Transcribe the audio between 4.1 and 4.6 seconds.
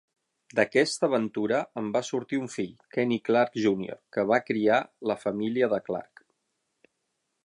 que va